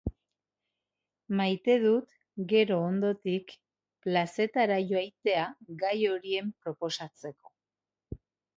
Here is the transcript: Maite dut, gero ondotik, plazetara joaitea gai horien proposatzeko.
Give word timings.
Maite 1.41 1.75
dut, 1.83 2.15
gero 2.53 2.79
ondotik, 2.87 3.53
plazetara 4.07 4.81
joaitea 4.95 5.47
gai 5.85 5.95
horien 6.15 6.53
proposatzeko. 6.65 7.57